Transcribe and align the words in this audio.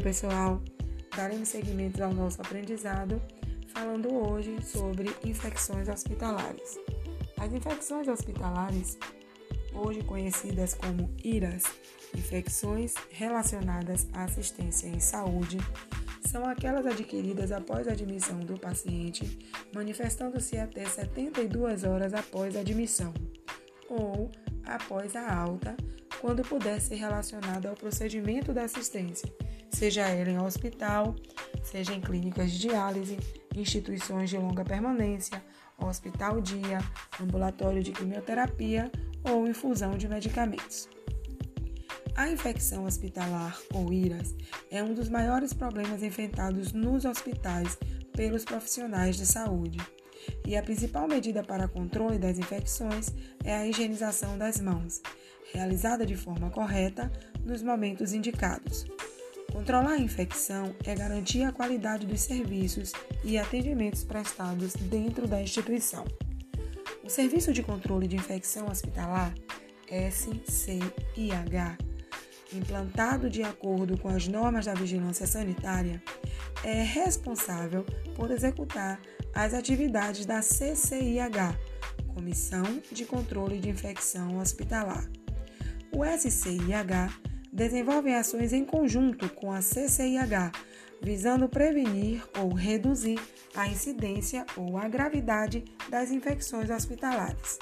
Oi, 0.00 0.04
pessoal! 0.04 0.62
Daremos 1.14 1.50
seguimento 1.50 2.02
ao 2.02 2.14
nosso 2.14 2.40
aprendizado, 2.40 3.20
falando 3.68 4.10
hoje 4.10 4.56
sobre 4.62 5.14
infecções 5.22 5.90
hospitalares. 5.90 6.78
As 7.38 7.52
infecções 7.52 8.08
hospitalares, 8.08 8.96
hoje 9.74 10.02
conhecidas 10.04 10.72
como 10.72 11.14
IRAS, 11.22 11.64
infecções 12.16 12.94
relacionadas 13.10 14.08
à 14.14 14.24
assistência 14.24 14.88
em 14.88 14.98
saúde, 14.98 15.58
são 16.26 16.46
aquelas 16.46 16.86
adquiridas 16.86 17.52
após 17.52 17.86
a 17.86 17.92
admissão 17.92 18.40
do 18.40 18.58
paciente, 18.58 19.38
manifestando-se 19.74 20.56
até 20.56 20.86
72 20.86 21.84
horas 21.84 22.14
após 22.14 22.56
a 22.56 22.60
admissão, 22.60 23.12
ou 23.86 24.30
após 24.64 25.14
a 25.14 25.30
alta, 25.30 25.76
quando 26.22 26.40
puder 26.42 26.80
ser 26.80 26.94
relacionada 26.94 27.68
ao 27.68 27.76
procedimento 27.76 28.54
da 28.54 28.64
assistência 28.64 29.30
seja 29.70 30.02
ela 30.08 30.30
em 30.30 30.38
hospital, 30.40 31.14
seja 31.62 31.92
em 31.94 32.00
clínicas 32.00 32.50
de 32.52 32.58
diálise, 32.58 33.18
instituições 33.54 34.30
de 34.30 34.36
longa 34.36 34.64
permanência, 34.64 35.42
hospital 35.78 36.40
dia, 36.40 36.78
ambulatório 37.20 37.82
de 37.82 37.92
quimioterapia 37.92 38.90
ou 39.24 39.46
infusão 39.46 39.96
de 39.96 40.08
medicamentos. 40.08 40.88
A 42.16 42.28
infecção 42.28 42.84
hospitalar 42.84 43.58
ou 43.72 43.92
IRAS 43.92 44.34
é 44.70 44.82
um 44.82 44.92
dos 44.92 45.08
maiores 45.08 45.52
problemas 45.52 46.02
enfrentados 46.02 46.72
nos 46.72 47.04
hospitais 47.04 47.78
pelos 48.12 48.44
profissionais 48.44 49.16
de 49.16 49.24
saúde. 49.24 49.78
E 50.46 50.54
a 50.54 50.62
principal 50.62 51.08
medida 51.08 51.42
para 51.42 51.68
controle 51.68 52.18
das 52.18 52.38
infecções 52.38 53.14
é 53.42 53.56
a 53.56 53.66
higienização 53.66 54.36
das 54.36 54.60
mãos, 54.60 55.00
realizada 55.54 56.04
de 56.04 56.16
forma 56.16 56.50
correta 56.50 57.10
nos 57.42 57.62
momentos 57.62 58.12
indicados. 58.12 58.84
Controlar 59.52 59.92
a 59.92 59.98
infecção 59.98 60.74
é 60.84 60.94
garantir 60.94 61.42
a 61.42 61.52
qualidade 61.52 62.06
dos 62.06 62.20
serviços 62.20 62.92
e 63.24 63.36
atendimentos 63.36 64.04
prestados 64.04 64.74
dentro 64.74 65.26
da 65.26 65.42
instituição. 65.42 66.04
O 67.02 67.10
Serviço 67.10 67.52
de 67.52 67.62
Controle 67.62 68.06
de 68.06 68.16
Infecção 68.16 68.68
Hospitalar, 68.68 69.34
SCIH, 69.88 71.78
implantado 72.52 73.28
de 73.28 73.42
acordo 73.42 73.98
com 73.98 74.08
as 74.08 74.28
normas 74.28 74.66
da 74.66 74.74
vigilância 74.74 75.26
sanitária, 75.26 76.02
é 76.62 76.82
responsável 76.82 77.84
por 78.14 78.30
executar 78.30 79.00
as 79.34 79.52
atividades 79.52 80.26
da 80.26 80.42
CCIH, 80.42 81.58
Comissão 82.14 82.80
de 82.92 83.04
Controle 83.04 83.58
de 83.58 83.68
Infecção 83.68 84.38
Hospitalar. 84.38 85.10
O 85.92 86.04
SCIH 86.04 87.10
desenvolvem 87.60 88.14
ações 88.14 88.54
em 88.54 88.64
conjunto 88.64 89.28
com 89.28 89.52
a 89.52 89.60
CCIH, 89.60 90.50
visando 91.02 91.46
prevenir 91.46 92.26
ou 92.38 92.54
reduzir 92.54 93.20
a 93.54 93.68
incidência 93.68 94.46
ou 94.56 94.78
a 94.78 94.88
gravidade 94.88 95.62
das 95.90 96.10
infecções 96.10 96.70
hospitalares. 96.70 97.58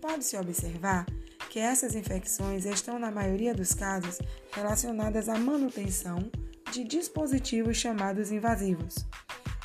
Pode-se 0.00 0.36
observar 0.36 1.04
que 1.50 1.58
essas 1.58 1.96
infecções 1.96 2.64
estão, 2.66 3.00
na 3.00 3.10
maioria 3.10 3.52
dos 3.52 3.74
casos, 3.74 4.20
relacionadas 4.52 5.28
à 5.28 5.36
manutenção 5.36 6.30
de 6.70 6.84
dispositivos 6.84 7.76
chamados 7.76 8.30
invasivos, 8.30 8.94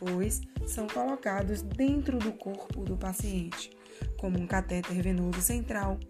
pois 0.00 0.40
são 0.66 0.88
colocados 0.88 1.62
dentro 1.62 2.18
do 2.18 2.32
corpo 2.32 2.82
do 2.82 2.96
paciente, 2.96 3.70
como 4.18 4.36
um 4.36 4.48
catéter 4.48 5.00
venoso 5.00 5.40
central, 5.40 6.00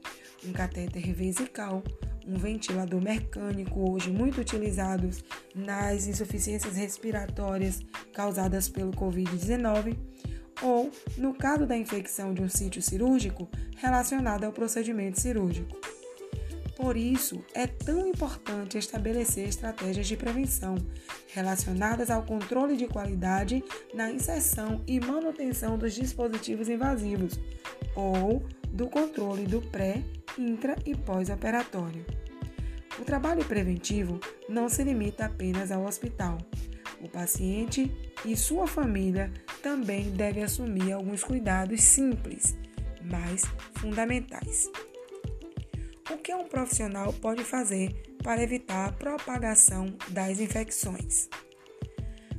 um 0.46 0.52
catéter 0.52 1.12
vesical, 1.12 1.82
um 2.26 2.34
ventilador 2.34 3.00
mecânico, 3.00 3.92
hoje 3.92 4.10
muito 4.10 4.40
utilizados 4.40 5.24
nas 5.54 6.06
insuficiências 6.06 6.76
respiratórias 6.76 7.80
causadas 8.12 8.68
pelo 8.68 8.92
Covid-19, 8.92 9.96
ou, 10.62 10.90
no 11.16 11.34
caso 11.34 11.66
da 11.66 11.76
infecção 11.76 12.32
de 12.32 12.42
um 12.42 12.48
sítio 12.48 12.80
cirúrgico, 12.80 13.48
relacionada 13.76 14.46
ao 14.46 14.52
procedimento 14.52 15.20
cirúrgico. 15.20 15.76
Por 16.76 16.96
isso, 16.96 17.42
é 17.54 17.66
tão 17.66 18.06
importante 18.06 18.76
estabelecer 18.76 19.48
estratégias 19.48 20.08
de 20.08 20.16
prevenção 20.16 20.74
relacionadas 21.28 22.10
ao 22.10 22.24
controle 22.24 22.76
de 22.76 22.86
qualidade 22.88 23.62
na 23.94 24.10
inserção 24.10 24.82
e 24.86 24.98
manutenção 24.98 25.78
dos 25.78 25.94
dispositivos 25.94 26.68
invasivos 26.68 27.38
ou 27.94 28.44
do 28.68 28.88
controle 28.88 29.46
do 29.46 29.62
pré, 29.62 30.02
intra 30.36 30.76
e 30.84 30.96
pós-operatório. 30.96 32.04
O 32.98 33.04
trabalho 33.04 33.44
preventivo 33.44 34.20
não 34.48 34.68
se 34.68 34.84
limita 34.84 35.26
apenas 35.26 35.72
ao 35.72 35.84
hospital. 35.84 36.38
O 37.00 37.08
paciente 37.08 37.90
e 38.24 38.36
sua 38.36 38.66
família 38.66 39.32
também 39.62 40.10
devem 40.10 40.44
assumir 40.44 40.92
alguns 40.92 41.22
cuidados 41.24 41.82
simples, 41.82 42.56
mas 43.02 43.42
fundamentais. 43.74 44.70
O 46.10 46.16
que 46.18 46.34
um 46.34 46.44
profissional 46.44 47.12
pode 47.14 47.42
fazer 47.42 47.92
para 48.22 48.42
evitar 48.42 48.88
a 48.88 48.92
propagação 48.92 49.94
das 50.10 50.38
infecções? 50.38 51.28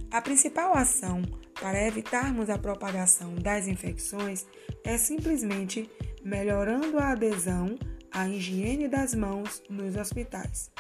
A 0.10 0.22
principal 0.22 0.76
ação 0.76 1.22
para 1.60 1.86
evitarmos 1.86 2.50
a 2.50 2.58
propagação 2.58 3.36
das 3.36 3.68
infecções 3.68 4.46
é 4.84 4.98
simplesmente 4.98 5.90
melhorando 6.24 6.98
a 6.98 7.12
adesão 7.12 7.78
à 8.16 8.30
higiene 8.30 8.88
das 8.88 9.14
mãos 9.14 9.62
nos 9.70 9.98
hospitais. 9.98 10.72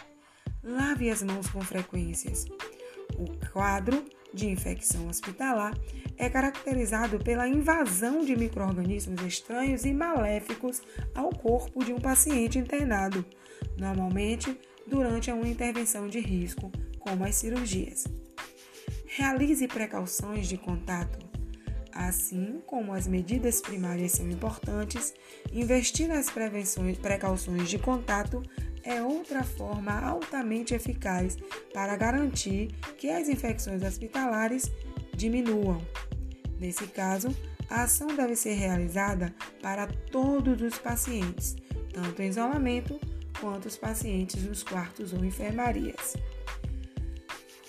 Lave 0.63 1.09
as 1.09 1.21
mãos 1.21 1.47
com 1.49 1.59
frequências. 1.59 2.45
O 3.17 3.25
quadro 3.51 4.05
de 4.33 4.47
infecção 4.47 5.07
hospitalar 5.09 5.77
é 6.17 6.29
caracterizado 6.29 7.19
pela 7.19 7.47
invasão 7.47 8.23
de 8.23 8.35
microrganismos 8.37 9.21
estranhos 9.21 9.83
e 9.85 9.93
maléficos 9.93 10.81
ao 11.13 11.29
corpo 11.29 11.83
de 11.83 11.91
um 11.91 11.99
paciente 11.99 12.57
internado, 12.57 13.23
normalmente 13.77 14.57
durante 14.87 15.29
uma 15.29 15.47
intervenção 15.47 16.07
de 16.07 16.19
risco, 16.19 16.71
como 16.99 17.25
as 17.25 17.35
cirurgias. 17.35 18.05
Realize 19.07 19.67
precauções 19.67 20.47
de 20.47 20.57
contato 20.57 21.34
Assim 22.07 22.61
como 22.67 22.93
as 22.93 23.07
medidas 23.07 23.61
primárias 23.61 24.11
são 24.11 24.29
importantes, 24.29 25.11
investir 25.51 26.07
nas 26.07 26.27
precauções 26.29 27.67
de 27.67 27.79
contato 27.79 28.43
é 28.83 29.01
outra 29.01 29.43
forma 29.43 29.91
altamente 29.91 30.75
eficaz 30.75 31.35
para 31.73 31.95
garantir 31.95 32.67
que 32.99 33.09
as 33.09 33.27
infecções 33.27 33.81
hospitalares 33.81 34.71
diminuam. 35.15 35.81
Nesse 36.59 36.85
caso, 36.85 37.35
a 37.67 37.83
ação 37.83 38.07
deve 38.15 38.35
ser 38.35 38.53
realizada 38.53 39.33
para 39.59 39.87
todos 39.87 40.61
os 40.61 40.77
pacientes, 40.77 41.55
tanto 41.91 42.21
em 42.21 42.29
isolamento 42.29 42.99
quanto 43.41 43.65
os 43.65 43.77
pacientes 43.77 44.43
nos 44.43 44.61
quartos 44.61 45.11
ou 45.11 45.25
enfermarias. 45.25 46.15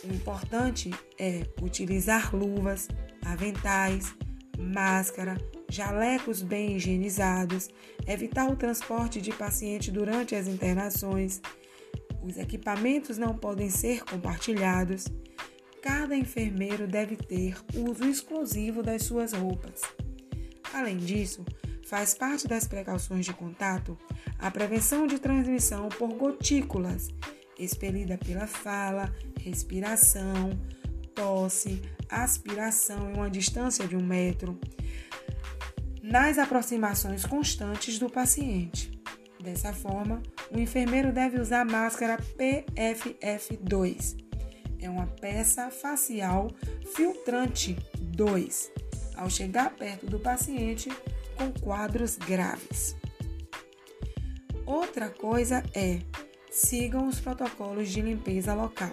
O 0.05 0.13
importante 0.13 0.91
é 1.19 1.47
utilizar 1.63 2.37
luvas, 2.37 2.87
aventais, 3.25 4.15
máscara, 4.59 5.37
jalecos 5.69 6.43
bem 6.43 6.77
higienizados, 6.77 7.69
evitar 8.07 8.51
o 8.51 8.57
transporte 8.57 9.21
de 9.21 9.33
paciente 9.33 9.91
durante 9.91 10.35
as 10.35 10.47
internações. 10.47 11.41
Os 12.23 12.37
equipamentos 12.37 13.19
não 13.19 13.37
podem 13.37 13.71
ser 13.71 14.05
compartilhados. 14.05 15.07
Cada 15.83 16.17
enfermeiro 16.17 16.87
deve 16.87 17.17
ter 17.17 17.57
uso 17.75 18.05
exclusivo 18.05 18.83
das 18.83 19.03
suas 19.03 19.33
roupas. 19.33 19.83
Além 20.73 20.97
disso, 20.97 21.45
faz 21.87 22.15
parte 22.15 22.49
das 22.49 22.67
precauções 22.67 23.25
de 23.25 23.33
contato 23.33 23.97
a 24.39 24.51
prevenção 24.51 25.07
de 25.07 25.19
transmissão 25.19 25.89
por 25.89 26.13
gotículas, 26.15 27.09
expelida 27.59 28.19
pela 28.19 28.47
fala, 28.47 29.15
respiração, 29.41 30.51
tosse, 31.17 31.83
aspiração 32.09 33.11
em 33.11 33.15
uma 33.15 33.29
distância 33.29 33.89
de 33.89 33.97
um 33.97 34.07
metro, 34.07 34.57
nas 36.01 36.39
aproximações 36.39 37.27
constantes 37.27 37.99
do 37.99 38.09
paciente. 38.09 38.93
Dessa 39.43 39.73
forma, 39.73 40.23
o 40.53 40.59
enfermeiro 40.59 41.13
deve 41.13 41.41
usar 41.41 41.65
máscara 41.65 42.19
PFF2. 42.39 44.17
É 44.81 44.89
uma 44.89 45.07
peça 45.07 45.71
facial 45.71 46.49
filtrante 46.95 47.77
2 47.99 48.71
ao 49.17 49.31
chegar 49.31 49.71
perto 49.71 50.07
do 50.07 50.21
paciente 50.21 50.91
com 51.37 51.51
quadros 51.61 52.17
graves. 52.17 52.95
Outra 54.67 55.09
coisa 55.09 55.63
é 55.75 56.01
sigam 56.51 57.09
os 57.09 57.21
protocolos 57.21 57.89
de 57.89 58.01
limpeza 58.01 58.55
local. 58.55 58.93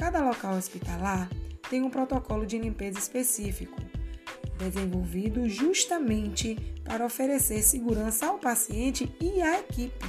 Cada 0.00 0.22
local 0.22 0.56
hospitalar 0.56 1.28
tem 1.68 1.82
um 1.82 1.90
protocolo 1.90 2.46
de 2.46 2.58
limpeza 2.58 2.98
específico, 2.98 3.76
desenvolvido 4.56 5.46
justamente 5.46 6.56
para 6.82 7.04
oferecer 7.04 7.62
segurança 7.62 8.24
ao 8.24 8.38
paciente 8.38 9.14
e 9.20 9.42
à 9.42 9.60
equipe. 9.60 10.06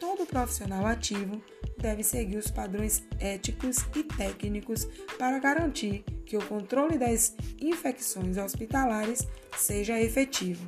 Todo 0.00 0.26
profissional 0.26 0.84
ativo 0.84 1.40
deve 1.78 2.02
seguir 2.02 2.38
os 2.38 2.50
padrões 2.50 3.04
éticos 3.20 3.76
e 3.94 4.02
técnicos 4.02 4.88
para 5.16 5.38
garantir 5.38 6.02
que 6.26 6.36
o 6.36 6.44
controle 6.44 6.98
das 6.98 7.36
infecções 7.62 8.36
hospitalares 8.36 9.28
seja 9.56 10.00
efetivo. 10.00 10.66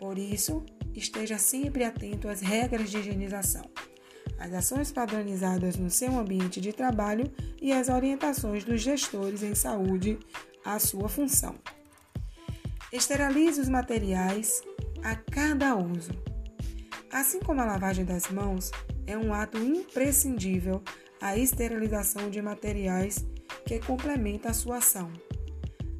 Por 0.00 0.18
isso, 0.18 0.66
esteja 0.92 1.38
sempre 1.38 1.84
atento 1.84 2.28
às 2.28 2.40
regras 2.40 2.90
de 2.90 2.98
higienização, 2.98 3.70
às 4.38 4.52
ações 4.52 4.92
padronizadas 4.92 5.76
no 5.76 5.90
seu 5.90 6.18
ambiente 6.18 6.60
de 6.60 6.72
trabalho 6.72 7.30
e 7.60 7.72
às 7.72 7.88
orientações 7.88 8.64
dos 8.64 8.80
gestores 8.80 9.42
em 9.42 9.54
saúde 9.54 10.18
à 10.64 10.78
sua 10.78 11.08
função. 11.08 11.54
Esterilize 12.92 13.60
os 13.60 13.68
materiais 13.68 14.62
a 15.02 15.16
cada 15.16 15.76
uso. 15.76 16.12
Assim 17.10 17.40
como 17.40 17.60
a 17.60 17.64
lavagem 17.64 18.04
das 18.04 18.28
mãos 18.28 18.70
é 19.06 19.16
um 19.16 19.32
ato 19.32 19.58
imprescindível, 19.58 20.82
a 21.20 21.36
esterilização 21.36 22.28
de 22.28 22.42
materiais 22.42 23.24
que 23.66 23.78
complementa 23.78 24.50
a 24.50 24.54
sua 24.54 24.78
ação. 24.78 25.12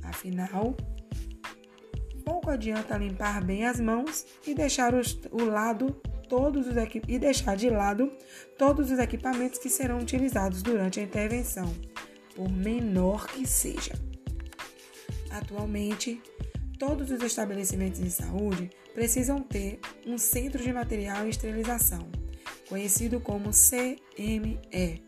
Afinal, 0.02 0.76
pouco 2.24 2.50
adianta 2.50 2.96
limpar 2.96 3.42
bem 3.44 3.66
as 3.66 3.80
mãos 3.80 4.26
e 4.46 4.54
deixar 4.54 4.92
o 4.94 5.44
lado 5.44 6.00
todos 6.28 6.66
os 6.66 6.74
e 7.08 7.18
deixar 7.18 7.56
de 7.56 7.70
lado 7.70 8.12
todos 8.58 8.90
os 8.90 8.98
equipamentos 8.98 9.58
que 9.58 9.68
serão 9.68 9.98
utilizados 9.98 10.62
durante 10.62 11.00
a 11.00 11.02
intervenção, 11.02 11.74
por 12.34 12.50
menor 12.50 13.26
que 13.26 13.46
seja. 13.46 13.92
Atualmente, 15.30 16.20
todos 16.78 17.10
os 17.10 17.22
estabelecimentos 17.22 18.00
de 18.00 18.10
saúde 18.10 18.70
precisam 18.92 19.40
ter 19.40 19.80
um 20.06 20.16
centro 20.16 20.62
de 20.62 20.72
material 20.72 21.26
e 21.26 21.30
esterilização, 21.30 22.08
conhecido 22.68 23.20
como 23.20 23.50
CME, 23.50 25.02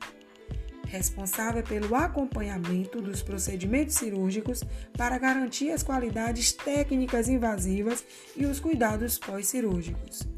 responsável 0.87 1.63
pelo 1.63 1.95
acompanhamento 1.95 3.01
dos 3.01 3.23
procedimentos 3.23 3.97
cirúrgicos 3.97 4.63
para 4.97 5.19
garantir 5.19 5.71
as 5.71 5.83
qualidades 5.83 6.53
técnicas 6.53 7.29
invasivas 7.29 8.05
e 8.37 8.47
os 8.47 8.61
cuidados 8.61 9.19
pós-cirúrgicos. 9.19 10.36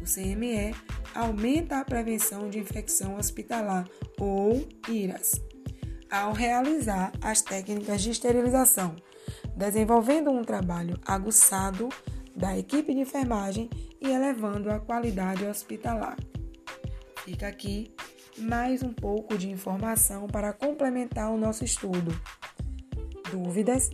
O 0.00 0.04
CME 0.04 0.74
aumenta 1.14 1.78
a 1.78 1.84
prevenção 1.84 2.48
de 2.48 2.58
infecção 2.58 3.16
hospitalar 3.16 3.86
ou 4.18 4.66
IRAS 4.88 5.40
ao 6.10 6.32
realizar 6.32 7.12
as 7.22 7.40
técnicas 7.40 8.02
de 8.02 8.10
esterilização, 8.10 8.96
desenvolvendo 9.56 10.30
um 10.30 10.42
trabalho 10.42 10.98
aguçado 11.06 11.88
da 12.34 12.58
equipe 12.58 12.92
de 12.92 13.00
enfermagem 13.00 13.70
e 14.00 14.08
elevando 14.08 14.70
a 14.70 14.80
qualidade 14.80 15.44
hospitalar. 15.44 16.16
Fica 17.24 17.46
aqui 17.46 17.94
mais 18.38 18.82
um 18.82 18.92
pouco 18.92 19.36
de 19.38 19.50
informação 19.50 20.26
para 20.26 20.52
complementar 20.52 21.30
o 21.30 21.38
nosso 21.38 21.64
estudo. 21.64 22.10
Dúvidas 23.30 23.90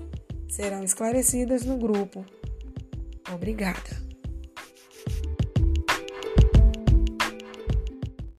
serão 0.48 0.82
esclarecidas 0.82 1.64
no 1.64 1.76
grupo. 1.76 2.24
Obrigada. 3.32 4.05